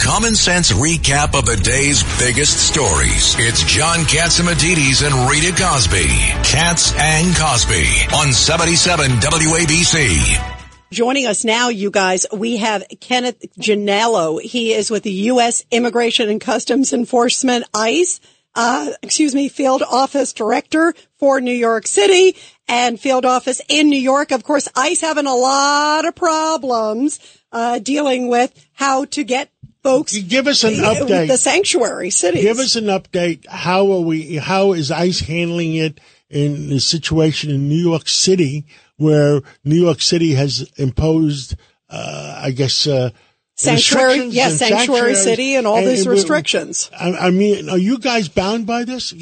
common 0.00 0.34
sense 0.34 0.72
recap 0.72 1.38
of 1.38 1.46
the 1.46 1.56
day's 1.56 2.02
biggest 2.18 2.68
stories. 2.68 3.34
It's 3.38 3.62
John 3.64 4.00
Catsimatidis 4.00 5.06
and 5.06 5.30
Rita 5.30 5.52
Cosby. 5.60 6.06
Cats 6.44 6.92
and 6.96 7.34
Cosby 7.36 7.86
on 8.14 8.32
77 8.32 9.10
WABC. 9.10 10.54
Joining 10.90 11.26
us 11.26 11.44
now, 11.44 11.70
you 11.70 11.90
guys, 11.90 12.26
we 12.32 12.58
have 12.58 12.84
Kenneth 13.00 13.40
Genalo. 13.58 14.40
He 14.40 14.72
is 14.72 14.90
with 14.90 15.02
the 15.02 15.10
U.S. 15.32 15.64
Immigration 15.70 16.28
and 16.28 16.40
Customs 16.40 16.92
Enforcement, 16.92 17.64
ICE, 17.74 18.20
uh, 18.54 18.92
excuse 19.02 19.34
me, 19.34 19.48
Field 19.48 19.82
Office 19.82 20.32
Director 20.32 20.94
for 21.18 21.40
New 21.40 21.52
York 21.52 21.88
City 21.88 22.36
and 22.68 23.00
Field 23.00 23.24
Office 23.24 23.60
in 23.68 23.88
New 23.88 23.98
York. 23.98 24.30
Of 24.30 24.44
course, 24.44 24.68
ICE 24.76 25.00
having 25.00 25.26
a 25.26 25.34
lot 25.34 26.06
of 26.06 26.14
problems, 26.14 27.18
uh, 27.50 27.80
dealing 27.80 28.28
with 28.28 28.52
how 28.74 29.04
to 29.06 29.24
get 29.24 29.50
folks. 29.84 30.18
Give 30.18 30.48
us 30.48 30.64
an 30.64 30.74
update. 30.74 31.28
The 31.28 31.38
sanctuary 31.38 32.10
cities. 32.10 32.42
Give 32.42 32.58
us 32.58 32.74
an 32.74 32.86
update. 32.86 33.46
How 33.46 33.92
are 33.92 34.00
we, 34.00 34.36
how 34.36 34.72
is 34.72 34.90
ICE 34.90 35.20
handling 35.20 35.76
it 35.76 36.00
in 36.28 36.70
the 36.70 36.80
situation 36.80 37.50
in 37.50 37.68
New 37.68 37.76
York 37.76 38.08
City? 38.08 38.66
where 38.96 39.40
New 39.64 39.80
York 39.80 40.00
City 40.00 40.34
has 40.34 40.70
imposed, 40.76 41.56
uh, 41.90 42.40
I 42.42 42.50
guess, 42.50 42.86
uh, 42.86 43.10
sanctuary, 43.56 44.26
yes, 44.26 44.58
sanctuary 44.58 45.14
city, 45.14 45.56
and 45.56 45.66
all 45.66 45.78
and, 45.78 45.86
these 45.86 46.06
restrictions. 46.06 46.90
I, 46.98 47.12
I, 47.12 47.30
mean, 47.30 47.68
are 47.68 47.78
you 47.78 47.98
guys 47.98 48.28
bound 48.28 48.66
by 48.66 48.84
this, 48.84 49.14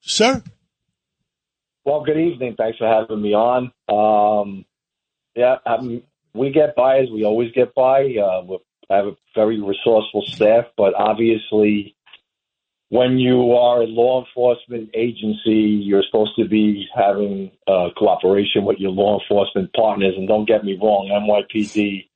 sir? 0.00 0.42
Well, 1.84 2.02
good 2.02 2.18
evening. 2.18 2.54
Thanks 2.56 2.78
for 2.78 2.86
having 2.86 3.20
me 3.20 3.34
on. 3.34 3.72
Um, 3.88 4.64
yeah, 5.34 5.56
um, 5.66 6.02
we 6.32 6.50
get 6.50 6.74
by 6.74 7.00
as 7.00 7.10
we 7.10 7.24
always 7.24 7.52
get 7.52 7.74
by. 7.74 8.14
Uh, 8.16 8.56
I 8.90 8.96
have 8.96 9.06
a 9.06 9.16
very 9.34 9.60
resourceful 9.60 10.22
staff, 10.26 10.66
but 10.76 10.94
obviously, 10.94 11.96
when 12.90 13.18
you 13.18 13.52
are 13.52 13.82
a 13.82 13.86
law 13.86 14.24
enforcement 14.24 14.90
agency, 14.94 15.82
you're 15.82 16.02
supposed 16.04 16.36
to 16.38 16.46
be 16.46 16.86
having 16.94 17.50
uh, 17.66 17.88
cooperation 17.96 18.64
with 18.64 18.78
your 18.78 18.92
law 18.92 19.18
enforcement 19.20 19.72
partners. 19.72 20.14
And 20.16 20.28
don't 20.28 20.46
get 20.46 20.64
me 20.64 20.78
wrong, 20.80 21.08
NYPD 21.08 22.08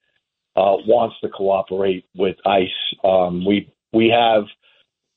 uh, 0.57 0.77
wants 0.87 1.17
to 1.23 1.29
cooperate 1.29 2.05
with 2.15 2.37
ICE. 2.47 2.97
Um, 3.03 3.45
we 3.45 3.73
we 3.93 4.09
have 4.11 4.45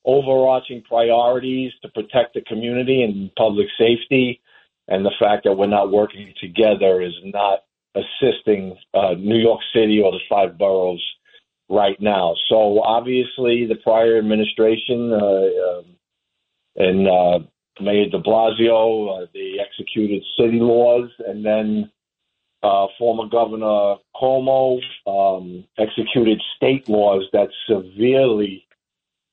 overarching 0.04 0.82
priorities 0.82 1.72
to 1.82 1.88
protect 1.88 2.34
the 2.34 2.40
community 2.40 3.02
and 3.02 3.32
public 3.36 3.68
safety, 3.78 4.40
and 4.88 5.04
the 5.04 5.12
fact 5.20 5.44
that 5.44 5.52
we're 5.52 5.66
not 5.66 5.92
working 5.92 6.32
together 6.40 7.02
is 7.02 7.14
not 7.24 7.60
assisting 7.94 8.76
uh, 8.94 9.14
New 9.18 9.36
York 9.36 9.60
City 9.74 10.00
or 10.00 10.12
the 10.12 10.20
five 10.28 10.56
boroughs 10.56 11.04
right 11.72 12.00
now. 12.00 12.34
So 12.48 12.82
obviously, 12.82 13.66
the 13.66 13.76
prior 13.82 14.18
administration 14.18 15.10
uh, 15.12 15.78
um, 15.78 15.84
and 16.76 17.08
uh, 17.08 17.38
Mayor 17.80 18.10
De 18.10 18.20
Blasio, 18.20 19.22
uh, 19.22 19.26
they 19.32 19.56
executed 19.58 20.22
city 20.38 20.60
laws, 20.60 21.10
and 21.26 21.44
then 21.44 21.90
uh, 22.62 22.86
former 22.98 23.28
Governor 23.28 23.96
Cuomo 24.14 24.80
um, 25.06 25.64
executed 25.78 26.40
state 26.56 26.88
laws 26.88 27.24
that 27.32 27.48
severely 27.66 28.66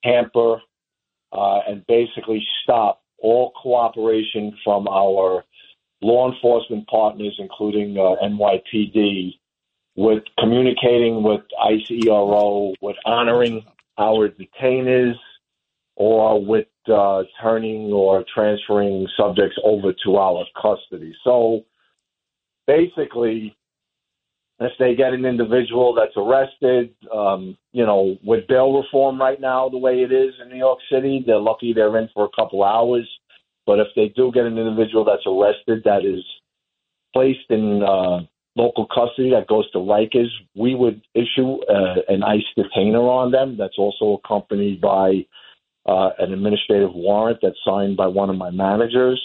hamper 0.04 0.62
uh, 1.34 1.60
and 1.68 1.86
basically 1.88 2.42
stop 2.64 3.02
all 3.22 3.52
cooperation 3.62 4.58
from 4.64 4.88
our 4.88 5.44
law 6.02 6.32
enforcement 6.32 6.88
partners, 6.88 7.36
including 7.38 7.98
uh, 7.98 8.16
NYPD, 8.24 9.34
with 9.96 10.24
communicating 10.38 11.24
with 11.24 11.42
ICE 11.62 11.92
ERO, 12.06 12.74
with 12.82 12.96
honoring 13.06 13.66
our 13.98 14.30
detainees, 14.30 15.16
or 15.96 16.44
with 16.44 16.68
uh, 16.88 17.24
turning 17.42 17.92
or 17.92 18.24
transferring 18.34 19.08
subjects 19.18 19.58
over 19.64 19.94
to 20.06 20.16
our 20.16 20.46
custody. 20.60 21.14
So 21.26 21.66
basically, 22.66 23.56
if 24.62 24.72
they 24.80 24.96
get 24.96 25.14
an 25.14 25.26
individual 25.26 25.94
that's 25.94 26.16
arrested, 26.18 26.94
um, 27.14 27.58
you 27.72 27.86
know, 27.86 28.18
with 28.24 28.48
bail 28.48 28.82
reform 28.82 29.20
right 29.20 29.40
now, 29.40 29.70
the 29.70 29.78
way 29.78 30.02
it 30.02 30.12
is 30.12 30.34
in 30.42 30.50
New 30.50 30.58
York 30.58 30.80
City, 30.92 31.24
they're 31.26 31.38
lucky 31.38 31.74
they're 31.74 31.98
in 31.98 32.10
for 32.14 32.26
a 32.26 32.42
couple 32.42 32.64
hours. 32.64 33.08
But 33.66 33.80
if 33.80 33.88
they 33.96 34.10
do 34.16 34.32
get 34.34 34.46
an 34.46 34.58
individual 34.58 35.06
that's 35.06 35.28
arrested 35.28 35.84
that 35.86 36.06
is 36.06 36.24
placed 37.14 37.50
in 37.50 37.84
uh, 37.84 38.20
local 38.60 38.86
custody 38.88 39.32
that 39.32 39.48
goes 39.48 39.70
to 39.72 39.80
Rikers, 39.80 40.32
we 40.56 40.76
would 40.76 41.02
issue 41.14 41.50
uh, 41.70 42.02
an 42.08 42.24
ICE 42.24 42.50
detainer 42.56 43.06
on 43.20 43.32
them. 43.32 43.56
That's 43.58 43.78
also 43.78 44.20
accompanied 44.24 44.82
by 44.82 45.26
uh, 45.86 46.10
an 46.20 46.34
administrative 46.34 46.94
warrant 46.94 47.40
that's 47.42 47.64
signed 47.66 47.96
by 47.96 48.08
one 48.08 48.30
of 48.30 48.36
my 48.36 48.52
managers. 48.52 49.22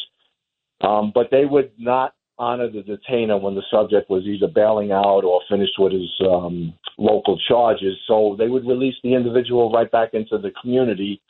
Um, 0.80 1.12
but 1.14 1.28
they 1.30 1.44
would 1.44 1.72
not 1.78 2.14
honor 2.38 2.68
the 2.70 2.82
detainer 2.82 3.38
when 3.38 3.54
the 3.54 3.62
subject 3.70 4.10
was 4.10 4.24
either 4.24 4.48
bailing 4.48 4.92
out 4.92 5.24
or 5.24 5.40
finished 5.48 5.78
with 5.78 5.92
his 5.92 6.10
um, 6.28 6.74
local 6.98 7.38
charges. 7.48 7.96
So 8.08 8.36
they 8.38 8.48
would 8.48 8.66
release 8.66 8.96
the 9.02 9.14
individual 9.14 9.72
right 9.72 9.90
back 9.90 10.10
into 10.14 10.38
the 10.38 10.52
community. 10.60 11.20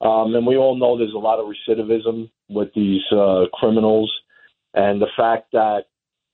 Um, 0.00 0.34
and 0.34 0.46
we 0.46 0.56
all 0.56 0.76
know 0.76 0.96
there's 0.96 1.14
a 1.14 1.18
lot 1.18 1.40
of 1.40 1.46
recidivism 1.46 2.30
with 2.48 2.68
these 2.74 3.02
uh, 3.12 3.44
criminals. 3.54 4.12
And 4.74 5.00
the 5.00 5.12
fact 5.16 5.52
that 5.52 5.84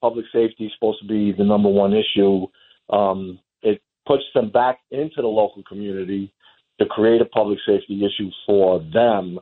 public 0.03 0.27
safety 0.33 0.67
is 0.67 0.73
supposed 0.75 1.01
to 1.01 1.07
be 1.07 1.33
the 1.33 1.45
number 1.45 1.71
one 1.71 1.95
issue. 1.95 2.47
Um, 2.91 3.39
it 3.63 3.81
puts 4.07 4.25
them 4.35 4.51
back 4.51 4.81
into 4.91 5.23
the 5.23 5.29
local 5.29 5.63
community 5.63 6.35
to 6.81 6.87
create 6.87 7.23
a 7.23 7.25
public 7.25 7.59
safety 7.65 8.05
issue 8.05 8.31
for 8.45 8.81
them. 8.93 9.39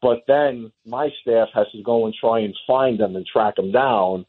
But 0.00 0.22
then 0.28 0.72
my 0.86 1.08
staff 1.20 1.48
has 1.54 1.66
to 1.72 1.82
go 1.82 2.06
and 2.06 2.14
try 2.18 2.40
and 2.40 2.54
find 2.66 2.98
them 2.98 3.16
and 3.16 3.26
track 3.26 3.56
them 3.56 3.72
down, 3.72 4.24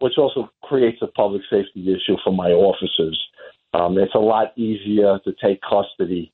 which 0.00 0.14
also 0.18 0.50
creates 0.62 0.98
a 1.02 1.06
public 1.06 1.42
safety 1.50 1.82
issue 1.90 2.16
for 2.22 2.32
my 2.32 2.50
officers. 2.50 3.18
Um, 3.72 3.96
it's 3.98 4.14
a 4.14 4.18
lot 4.18 4.56
easier 4.58 5.18
to 5.24 5.32
take 5.42 5.60
custody 5.62 6.32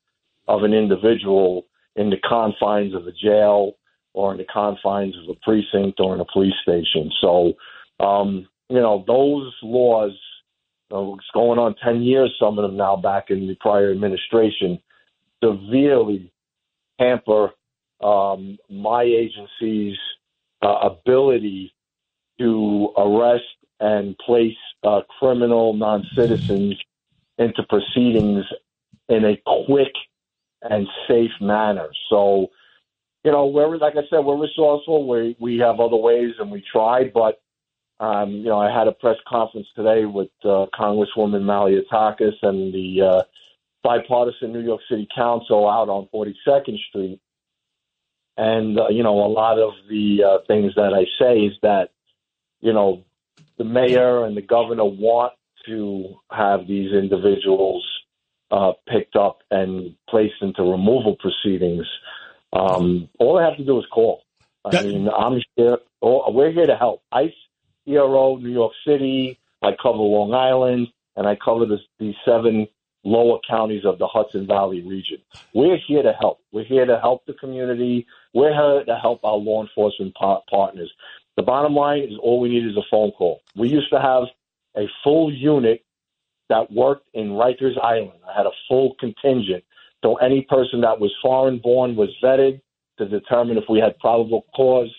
of 0.48 0.62
an 0.62 0.72
individual 0.72 1.66
in 1.94 2.10
the 2.10 2.16
confines 2.26 2.94
of 2.94 3.06
a 3.06 3.12
jail 3.12 3.72
or 4.14 4.32
in 4.32 4.38
the 4.38 4.46
confines 4.52 5.14
of 5.22 5.28
a 5.28 5.38
precinct 5.42 6.00
or 6.00 6.14
in 6.14 6.20
a 6.20 6.24
police 6.32 6.54
station. 6.62 7.10
So 7.20 7.52
um, 8.00 8.48
you 8.68 8.80
know, 8.80 9.04
those 9.06 9.52
laws, 9.62 10.12
you 10.90 10.96
know, 10.96 11.16
it's 11.16 11.30
going 11.32 11.58
on 11.58 11.74
10 11.82 12.02
years, 12.02 12.34
some 12.38 12.58
of 12.58 12.62
them 12.62 12.76
now 12.76 12.96
back 12.96 13.30
in 13.30 13.46
the 13.46 13.56
prior 13.60 13.90
administration, 13.90 14.80
severely 15.42 16.32
hamper 16.98 17.52
um, 18.02 18.58
my 18.68 19.02
agency's 19.02 19.96
uh, 20.62 20.90
ability 20.90 21.74
to 22.38 22.92
arrest 22.96 23.44
and 23.80 24.16
place 24.18 24.56
uh, 24.84 25.00
criminal 25.18 25.72
non 25.72 26.06
citizens 26.14 26.76
into 27.38 27.62
proceedings 27.68 28.44
in 29.08 29.24
a 29.24 29.40
quick 29.66 29.92
and 30.62 30.86
safe 31.08 31.30
manner. 31.40 31.88
So, 32.10 32.48
you 33.24 33.30
know, 33.32 33.46
we're 33.46 33.76
like 33.76 33.94
I 33.94 34.02
said, 34.10 34.20
we're 34.20 34.40
resourceful. 34.40 35.08
We 35.08 35.36
we 35.38 35.58
have 35.58 35.80
other 35.80 35.96
ways, 35.96 36.34
and 36.38 36.50
we 36.50 36.62
try, 36.70 37.10
but 37.12 37.40
um, 37.98 38.30
you 38.30 38.44
know, 38.44 38.58
I 38.58 38.76
had 38.76 38.88
a 38.88 38.92
press 38.92 39.16
conference 39.26 39.66
today 39.74 40.04
with 40.04 40.28
uh, 40.44 40.66
Congresswoman 40.78 41.42
Malliotakis 41.42 42.34
and 42.42 42.72
the 42.72 43.00
uh, 43.02 43.22
bipartisan 43.82 44.52
New 44.52 44.60
York 44.60 44.82
City 44.88 45.08
Council 45.14 45.68
out 45.68 45.88
on 45.88 46.08
42nd 46.12 46.78
Street. 46.88 47.20
And, 48.36 48.78
uh, 48.78 48.88
you 48.88 49.02
know, 49.02 49.24
a 49.24 49.32
lot 49.32 49.58
of 49.58 49.72
the 49.88 50.22
uh, 50.24 50.38
things 50.46 50.74
that 50.76 50.92
I 50.92 51.06
say 51.18 51.40
is 51.40 51.54
that, 51.62 51.90
you 52.60 52.74
know, 52.74 53.04
the 53.56 53.64
mayor 53.64 54.24
and 54.26 54.36
the 54.36 54.42
governor 54.42 54.84
want 54.84 55.32
to 55.64 56.16
have 56.30 56.66
these 56.66 56.92
individuals 56.92 57.86
uh, 58.50 58.72
picked 58.86 59.16
up 59.16 59.38
and 59.50 59.96
placed 60.08 60.42
into 60.42 60.62
removal 60.62 61.16
proceedings. 61.18 61.86
Um, 62.52 63.08
all 63.18 63.38
I 63.38 63.44
have 63.44 63.56
to 63.56 63.64
do 63.64 63.78
is 63.78 63.86
call. 63.90 64.22
I 64.64 64.82
mean, 64.82 65.08
I'm 65.08 65.40
here. 65.54 65.78
We're 66.02 66.52
here 66.52 66.66
to 66.66 66.76
help. 66.76 67.02
ICE 67.12 67.32
ERO, 67.86 68.36
New 68.36 68.50
York 68.50 68.72
City. 68.86 69.38
I 69.62 69.70
cover 69.80 69.98
Long 69.98 70.34
Island, 70.34 70.88
and 71.16 71.26
I 71.26 71.36
cover 71.42 71.66
the, 71.66 71.78
the 71.98 72.12
seven 72.24 72.66
lower 73.04 73.38
counties 73.48 73.84
of 73.84 73.98
the 73.98 74.06
Hudson 74.06 74.46
Valley 74.46 74.82
region. 74.82 75.18
We're 75.54 75.78
here 75.86 76.02
to 76.02 76.12
help. 76.20 76.40
We're 76.52 76.64
here 76.64 76.84
to 76.84 76.98
help 77.00 77.24
the 77.26 77.34
community. 77.34 78.06
We're 78.34 78.52
here 78.52 78.84
to 78.84 78.96
help 79.00 79.24
our 79.24 79.36
law 79.36 79.62
enforcement 79.62 80.14
par- 80.14 80.42
partners. 80.50 80.92
The 81.36 81.42
bottom 81.42 81.74
line 81.74 82.02
is 82.02 82.18
all 82.20 82.40
we 82.40 82.48
need 82.48 82.66
is 82.66 82.76
a 82.76 82.82
phone 82.90 83.12
call. 83.12 83.40
We 83.54 83.68
used 83.68 83.90
to 83.90 84.00
have 84.00 84.24
a 84.76 84.88
full 85.04 85.32
unit 85.32 85.84
that 86.48 86.70
worked 86.72 87.08
in 87.14 87.30
Rikers 87.30 87.80
Island. 87.82 88.20
I 88.28 88.36
had 88.36 88.46
a 88.46 88.52
full 88.68 88.94
contingent. 88.98 89.64
So 90.04 90.16
any 90.16 90.42
person 90.42 90.80
that 90.82 90.98
was 91.00 91.12
foreign 91.22 91.58
born 91.58 91.96
was 91.96 92.08
vetted 92.22 92.60
to 92.98 93.08
determine 93.08 93.58
if 93.58 93.64
we 93.68 93.78
had 93.80 93.98
probable 93.98 94.46
cause 94.54 94.94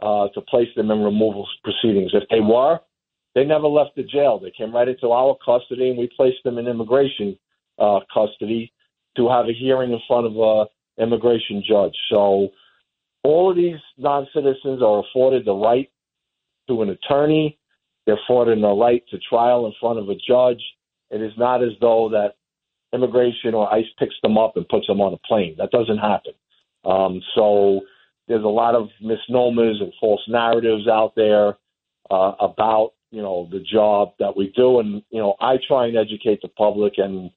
uh, 0.00 0.28
to 0.34 0.40
place 0.42 0.68
them 0.76 0.90
in 0.90 1.02
removal 1.02 1.46
proceedings. 1.64 2.12
If 2.14 2.28
they 2.30 2.40
were, 2.40 2.80
they 3.34 3.44
never 3.44 3.66
left 3.66 3.96
the 3.96 4.02
jail. 4.02 4.38
They 4.38 4.52
came 4.56 4.74
right 4.74 4.88
into 4.88 5.10
our 5.10 5.36
custody, 5.44 5.90
and 5.90 5.98
we 5.98 6.08
placed 6.16 6.42
them 6.44 6.58
in 6.58 6.66
immigration 6.66 7.38
uh, 7.78 8.00
custody 8.12 8.72
to 9.16 9.28
have 9.28 9.46
a 9.46 9.52
hearing 9.52 9.92
in 9.92 10.00
front 10.06 10.26
of 10.26 10.36
a 10.36 10.66
immigration 11.02 11.62
judge. 11.66 11.94
So 12.10 12.48
all 13.22 13.50
of 13.50 13.56
these 13.56 13.76
non-citizens 13.98 14.82
are 14.82 15.00
afforded 15.00 15.44
the 15.44 15.54
right 15.54 15.90
to 16.68 16.82
an 16.82 16.90
attorney. 16.90 17.58
They're 18.06 18.18
afforded 18.24 18.62
the 18.62 18.68
right 18.68 19.02
to 19.10 19.18
trial 19.18 19.66
in 19.66 19.72
front 19.80 19.98
of 19.98 20.08
a 20.08 20.14
judge. 20.14 20.62
It 21.10 21.20
is 21.20 21.32
not 21.36 21.62
as 21.62 21.72
though 21.80 22.08
that 22.10 22.36
immigration 22.92 23.52
or 23.52 23.72
ICE 23.72 23.84
picks 23.98 24.14
them 24.22 24.38
up 24.38 24.56
and 24.56 24.68
puts 24.68 24.86
them 24.86 25.00
on 25.00 25.12
a 25.12 25.18
plane. 25.26 25.56
That 25.58 25.70
doesn't 25.70 25.98
happen. 25.98 26.32
Um, 26.84 27.20
so 27.34 27.80
there's 28.28 28.44
a 28.44 28.48
lot 28.48 28.74
of 28.74 28.88
misnomers 29.00 29.80
and 29.80 29.92
false 30.00 30.22
narratives 30.28 30.88
out 30.88 31.14
there 31.14 31.56
uh, 32.10 32.32
about 32.40 32.92
you 33.10 33.22
know 33.22 33.48
the 33.50 33.60
job 33.60 34.12
that 34.18 34.36
we 34.36 34.52
do, 34.54 34.80
and 34.80 35.02
you 35.10 35.20
know 35.20 35.34
I 35.40 35.58
try 35.66 35.86
and 35.86 35.96
educate 35.96 36.42
the 36.42 36.48
public 36.48 36.94
and 36.98 37.30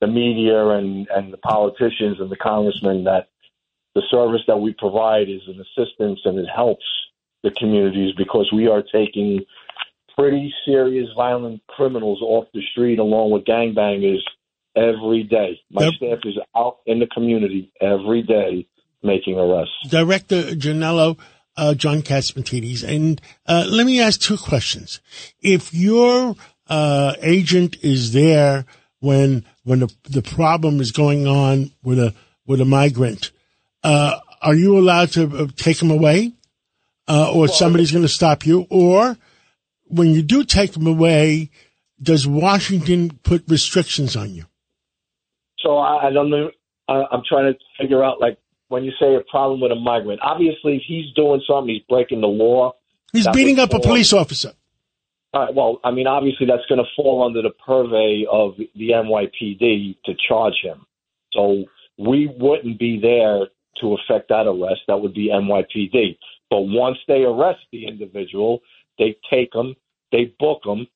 the 0.00 0.06
media 0.06 0.68
and 0.68 1.08
and 1.08 1.32
the 1.32 1.38
politicians 1.38 2.18
and 2.20 2.30
the 2.30 2.36
congressmen 2.36 3.04
that 3.04 3.28
the 3.94 4.02
service 4.10 4.42
that 4.46 4.58
we 4.58 4.74
provide 4.74 5.28
is 5.28 5.42
an 5.46 5.60
assistance 5.60 6.20
and 6.24 6.38
it 6.38 6.48
helps 6.54 6.84
the 7.42 7.50
communities 7.52 8.14
because 8.16 8.50
we 8.52 8.66
are 8.66 8.82
taking 8.82 9.40
pretty 10.16 10.52
serious 10.64 11.08
violent 11.16 11.62
criminals 11.68 12.20
off 12.22 12.46
the 12.54 12.62
street 12.72 12.98
along 12.98 13.30
with 13.30 13.44
gangbangers 13.44 14.20
every 14.76 15.22
day. 15.22 15.60
My 15.70 15.84
yep. 15.84 15.94
staff 15.94 16.18
is 16.24 16.38
out 16.56 16.78
in 16.86 16.98
the 16.98 17.06
community 17.06 17.72
every 17.80 18.22
day 18.22 18.66
making 19.04 19.38
arrests. 19.38 19.74
Director 19.88 20.42
Genalo, 20.54 21.18
uh, 21.56 21.74
John 21.74 22.02
Catsimatidis, 22.02 22.82
and 22.82 23.20
uh, 23.46 23.66
let 23.68 23.86
me 23.86 24.00
ask 24.00 24.20
two 24.20 24.36
questions. 24.36 25.00
If 25.40 25.72
your 25.72 26.34
uh, 26.68 27.14
agent 27.20 27.76
is 27.82 28.12
there 28.12 28.64
when 29.00 29.44
when 29.64 29.80
the, 29.80 29.94
the 30.04 30.22
problem 30.22 30.80
is 30.80 30.92
going 30.92 31.26
on 31.26 31.70
with 31.82 31.98
a 31.98 32.14
with 32.46 32.60
a 32.60 32.64
migrant, 32.64 33.30
uh, 33.82 34.18
are 34.42 34.54
you 34.54 34.78
allowed 34.78 35.12
to 35.12 35.44
uh, 35.44 35.46
take 35.56 35.80
him 35.80 35.90
away, 35.90 36.32
uh, 37.06 37.30
or 37.30 37.40
well, 37.40 37.48
somebody's 37.48 37.92
going 37.92 38.02
to 38.02 38.08
stop 38.08 38.46
you? 38.46 38.66
Or 38.70 39.16
when 39.86 40.10
you 40.10 40.22
do 40.22 40.44
take 40.44 40.76
him 40.76 40.86
away, 40.86 41.50
does 42.02 42.26
Washington 42.26 43.18
put 43.22 43.44
restrictions 43.48 44.16
on 44.16 44.34
you? 44.34 44.44
So 45.58 45.78
I, 45.78 46.08
I 46.08 46.10
don't 46.10 46.30
know. 46.30 46.50
I, 46.88 47.04
I'm 47.10 47.22
trying 47.26 47.52
to 47.52 47.58
figure 47.80 48.02
out 48.04 48.20
like 48.20 48.38
when 48.74 48.82
you 48.82 48.92
say 48.98 49.14
a 49.14 49.20
problem 49.30 49.60
with 49.60 49.70
a 49.70 49.76
migrant. 49.76 50.20
Obviously, 50.20 50.76
if 50.76 50.82
he's 50.84 51.14
doing 51.14 51.40
something, 51.48 51.72
he's 51.72 51.84
breaking 51.88 52.20
the 52.20 52.26
law. 52.26 52.72
He's 53.12 53.28
beating 53.28 53.60
up 53.60 53.72
a 53.72 53.78
police 53.78 54.12
officer. 54.12 54.52
All 55.32 55.44
right. 55.44 55.54
Well, 55.54 55.78
I 55.84 55.92
mean, 55.92 56.08
obviously, 56.08 56.46
that's 56.46 56.66
going 56.68 56.80
to 56.80 56.90
fall 56.96 57.24
under 57.24 57.40
the 57.40 57.50
purvey 57.50 58.26
of 58.28 58.56
the 58.56 58.90
NYPD 58.90 59.96
to 60.06 60.12
charge 60.28 60.54
him. 60.60 60.84
So 61.32 61.64
we 61.98 62.26
wouldn't 62.36 62.80
be 62.80 62.98
there 63.00 63.46
to 63.80 63.94
effect 63.94 64.30
that 64.30 64.48
arrest. 64.48 64.80
That 64.88 65.00
would 65.00 65.14
be 65.14 65.30
NYPD. 65.30 66.18
But 66.50 66.62
once 66.62 66.98
they 67.06 67.22
arrest 67.22 67.60
the 67.70 67.86
individual, 67.86 68.60
they 68.98 69.16
take 69.30 69.54
him, 69.54 69.76
they 70.10 70.34
book 70.40 70.62
him, 70.66 70.88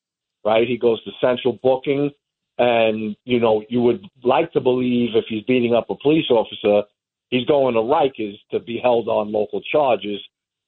right? 0.45 0.67
He 0.67 0.79
goes 0.79 1.03
to 1.05 1.13
central 1.21 1.59
booking. 1.63 2.11
And, 2.59 3.15
you 3.25 3.39
know, 3.39 3.63
you 3.69 3.83
would 3.83 4.05
like 4.25 4.53
to 4.55 4.61
believe 4.61 5.11
if 5.15 5.27
he's 5.29 5.45
beating 5.45 5.75
up 5.75 5.91
a 5.91 5.95
police 5.95 6.29
officer, 6.29 6.83
he's 7.31 7.47
going 7.47 7.75
to 7.75 7.81
Rikers 7.81 8.39
to 8.51 8.61
be 8.61 8.79
held 8.83 9.09
on 9.09 9.33
local 9.33 9.61
charges. 9.61 10.21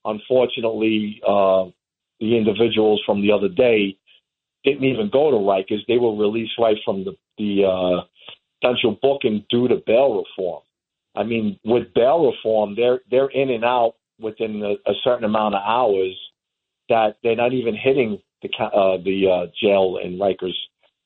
Unfortunately, 0.04 1.20
uh, 1.26 1.66
the 2.20 2.36
individuals 2.36 3.02
from 3.04 3.22
the 3.22 3.32
other 3.32 3.48
day 3.48 3.96
didn't 4.64 4.84
even 4.84 5.10
go 5.10 5.30
to 5.30 5.36
Rikers. 5.36 5.86
They 5.88 5.98
were 5.98 6.14
released 6.14 6.52
right 6.58 6.76
from 6.84 7.04
the, 7.04 7.16
the 7.38 7.64
uh, 7.64 8.00
central 8.62 8.98
booking 9.02 9.44
due 9.50 9.68
to 9.68 9.82
bail 9.86 10.22
reform. 10.22 10.62
I 11.16 11.24
mean, 11.24 11.58
with 11.64 11.92
bail 11.94 12.30
reform, 12.30 12.76
they're 12.76 13.00
they're 13.10 13.30
in 13.30 13.50
and 13.50 13.64
out 13.64 13.94
within 14.20 14.62
a, 14.62 14.90
a 14.90 14.94
certain 15.02 15.24
amount 15.24 15.54
of 15.54 15.62
hours 15.66 16.16
that 16.88 17.16
they're 17.22 17.36
not 17.36 17.52
even 17.52 17.74
hitting 17.74 18.18
the 18.42 18.48
uh, 18.58 18.98
the 19.02 19.28
uh, 19.28 19.46
jail 19.60 19.98
in 20.02 20.18
Rikers 20.18 20.54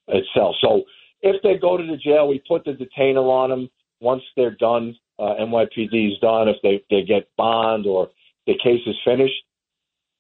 itself. 0.09 0.57
So 0.61 0.83
if 1.23 1.41
they 1.43 1.57
go 1.57 1.77
to 1.77 1.87
the 1.87 1.97
jail, 1.97 2.29
we 2.29 2.43
put 2.47 2.65
the 2.65 2.75
detainer 2.75 3.21
on 3.21 3.51
them. 3.51 3.71
Once 4.01 4.23
they're 4.37 4.57
done, 4.57 4.95
uh, 5.19 5.35
NYPD 5.41 6.13
is 6.13 6.19
done. 6.21 6.49
If 6.49 6.57
they 6.63 6.85
they 6.91 7.03
get 7.03 7.29
bond 7.37 7.87
or 7.87 8.11
the 8.47 8.55
case 8.55 8.81
is 8.87 8.97
finished, 9.05 9.35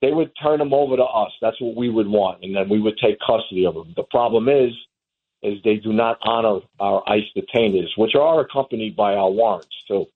they 0.00 0.12
would 0.12 0.31
turn 0.43 0.58
them 0.58 0.73
over 0.73 0.96
to 0.96 1.02
us. 1.05 1.32
That's 1.41 1.61
what 1.61 1.76
we 1.76 1.91
would 1.91 2.08
want, 2.08 2.43
and 2.43 2.55
then 2.55 2.69
we 2.69 2.81
would 2.81 2.99
take 2.99 3.19
custody 3.20 3.67
of 3.67 3.75
them. 3.75 3.93
The 3.96 4.05
problem 4.05 4.49
is, 4.49 4.73
is 5.43 5.58
they 5.64 5.76
do 5.76 5.93
not 5.93 6.19
honor 6.23 6.61
our 6.81 7.02
ICE 7.08 7.25
detainees, 7.37 7.88
which 7.96 8.14
are 8.14 8.41
accompanied 8.41 8.96
by 8.96 9.14
our 9.14 9.31
warrants 9.31 9.69
too. 9.88 10.06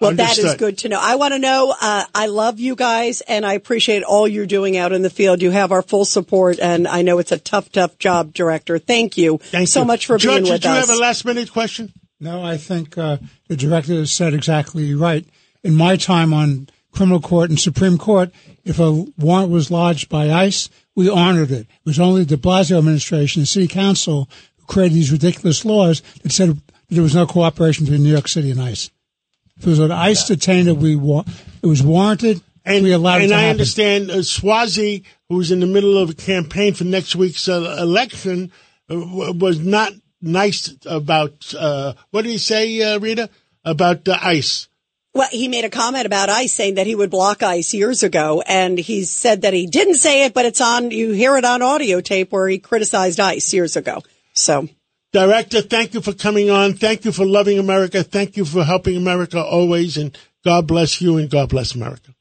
Well, 0.00 0.10
Understood. 0.10 0.44
that 0.44 0.48
is 0.50 0.54
good 0.54 0.78
to 0.78 0.88
know. 0.88 1.00
I 1.02 1.16
want 1.16 1.34
to 1.34 1.40
know. 1.40 1.74
Uh, 1.80 2.04
I 2.14 2.26
love 2.26 2.60
you 2.60 2.76
guys, 2.76 3.20
and 3.22 3.44
I 3.44 3.54
appreciate 3.54 4.04
all 4.04 4.28
you're 4.28 4.46
doing 4.46 4.76
out 4.76 4.92
in 4.92 5.02
the 5.02 5.10
field. 5.10 5.42
You 5.42 5.50
have 5.50 5.72
our 5.72 5.82
full 5.82 6.04
support, 6.04 6.60
and 6.60 6.86
I 6.86 7.02
know 7.02 7.18
it's 7.18 7.32
a 7.32 7.38
tough, 7.38 7.72
tough 7.72 7.98
job, 7.98 8.32
Director. 8.32 8.78
Thank 8.78 9.18
you 9.18 9.38
Thank 9.38 9.66
so 9.66 9.80
you. 9.80 9.86
much 9.86 10.06
for 10.06 10.16
Judge, 10.16 10.42
being 10.42 10.42
with 10.44 10.52
us. 10.52 10.58
Judge, 10.60 10.62
did 10.62 10.68
you 10.68 10.92
have 10.92 10.98
a 10.98 11.02
last 11.02 11.24
minute 11.24 11.50
question? 11.50 11.92
No, 12.20 12.42
I 12.42 12.56
think 12.56 12.98
uh, 12.98 13.18
the 13.48 13.56
director 13.56 14.04
said 14.06 14.34
exactly 14.34 14.94
right. 14.94 15.24
In 15.62 15.74
my 15.76 15.96
time 15.96 16.32
on 16.34 16.68
criminal 16.92 17.20
court 17.20 17.50
and 17.50 17.58
Supreme 17.60 17.96
Court, 17.98 18.30
if 18.64 18.78
a 18.80 18.90
warrant 19.16 19.50
was 19.50 19.70
lodged 19.70 20.08
by 20.08 20.30
ICE, 20.30 20.68
we 20.96 21.08
honored 21.08 21.50
it. 21.52 21.60
It 21.60 21.84
was 21.84 22.00
only 22.00 22.24
the 22.24 22.36
Blasio 22.36 22.78
administration, 22.78 23.42
the 23.42 23.46
city 23.46 23.68
council, 23.68 24.28
who 24.56 24.66
created 24.66 24.94
these 24.96 25.12
ridiculous 25.12 25.64
laws 25.64 26.02
that 26.22 26.32
said 26.32 26.60
there 26.88 27.02
was 27.02 27.14
no 27.14 27.26
cooperation 27.26 27.84
between 27.84 28.02
New 28.02 28.10
York 28.12 28.26
City 28.28 28.50
and 28.50 28.60
ICE. 28.60 28.90
If 29.58 29.66
it 29.66 29.70
was 29.70 29.78
an 29.78 29.92
ICE 29.92 30.26
detainer, 30.26 30.74
we 30.74 30.96
wa- 30.96 31.24
it 31.62 31.66
was 31.66 31.82
warranted. 31.82 32.40
And, 32.64 32.84
we 32.84 32.92
allowed 32.92 33.22
and 33.22 33.32
I 33.32 33.40
happen. 33.42 33.50
understand 33.52 34.10
uh, 34.10 34.16
Suozzi, 34.16 35.04
who's 35.28 35.50
in 35.50 35.60
the 35.60 35.66
middle 35.66 35.96
of 35.96 36.10
a 36.10 36.14
campaign 36.14 36.74
for 36.74 36.84
next 36.84 37.16
week's 37.16 37.48
uh, 37.48 37.76
election, 37.80 38.52
uh, 38.90 38.96
was 38.98 39.58
not 39.58 39.92
nice 40.20 40.74
about 40.86 41.54
uh, 41.58 41.94
what 42.10 42.22
did 42.22 42.30
he 42.30 42.38
say, 42.38 42.82
uh, 42.82 42.98
Rita, 42.98 43.30
about 43.64 44.04
the 44.04 44.18
ICE? 44.24 44.68
Well, 45.14 45.28
he 45.30 45.48
made 45.48 45.64
a 45.64 45.70
comment 45.70 46.06
about 46.06 46.28
ICE 46.28 46.52
saying 46.52 46.74
that 46.74 46.86
he 46.86 46.94
would 46.94 47.10
block 47.10 47.42
ICE 47.42 47.74
years 47.74 48.02
ago, 48.02 48.42
and 48.46 48.78
he 48.78 49.04
said 49.04 49.42
that 49.42 49.54
he 49.54 49.66
didn't 49.66 49.96
say 49.96 50.24
it, 50.24 50.34
but 50.34 50.44
it's 50.44 50.60
on. 50.60 50.90
You 50.90 51.12
hear 51.12 51.36
it 51.36 51.44
on 51.44 51.62
audio 51.62 52.00
tape 52.00 52.30
where 52.30 52.48
he 52.48 52.58
criticized 52.58 53.18
ICE 53.18 53.52
years 53.52 53.76
ago. 53.76 54.02
So 54.34 54.68
Director, 55.12 55.62
thank 55.62 55.94
you 55.94 56.02
for 56.02 56.12
coming 56.12 56.50
on. 56.50 56.74
Thank 56.74 57.06
you 57.06 57.12
for 57.12 57.24
loving 57.24 57.58
America. 57.58 58.02
Thank 58.02 58.36
you 58.36 58.44
for 58.44 58.62
helping 58.62 58.96
America 58.96 59.42
always. 59.42 59.96
And 59.96 60.16
God 60.44 60.66
bless 60.66 61.00
you 61.00 61.16
and 61.16 61.30
God 61.30 61.48
bless 61.48 61.74
America. 61.74 62.14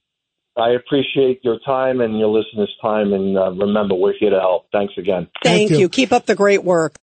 I 0.55 0.71
appreciate 0.71 1.43
your 1.43 1.59
time 1.65 1.99
and 1.99 2.17
your 2.17 2.29
listeners' 2.29 2.73
time. 2.81 3.11
And 3.11 3.37
uh, 3.37 3.51
remember, 3.51 3.93
we're 3.93 4.13
here 4.17 4.29
to 4.29 4.39
help. 4.39 4.67
Thanks 4.71 4.93
again. 4.97 5.27
Thank, 5.43 5.69
thank 5.69 5.71
you. 5.71 5.79
you. 5.79 5.89
Keep 5.89 6.13
up 6.13 6.25
the 6.25 6.35
great 6.35 6.63
work. 6.63 6.97